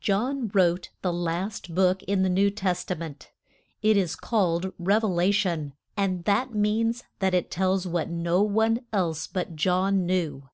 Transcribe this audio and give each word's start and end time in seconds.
JOHN 0.00 0.50
wrote 0.52 0.90
the 1.00 1.12
last 1.12 1.76
book 1.76 2.02
in 2.02 2.24
the 2.24 2.28
New 2.28 2.50
Tes 2.50 2.84
ta 2.84 2.96
ment. 2.96 3.30
It 3.82 3.96
is 3.96 4.16
called 4.16 4.72
Rev 4.80 5.04
e 5.04 5.06
la 5.06 5.30
tion; 5.30 5.74
and 5.96 6.24
that 6.24 6.52
means 6.52 7.04
that 7.20 7.34
it 7.34 7.52
tells 7.52 7.86
what 7.86 8.08
no 8.10 8.42
one 8.42 8.80
else 8.92 9.28
but 9.28 9.54
John 9.54 10.04
knew. 10.06 10.48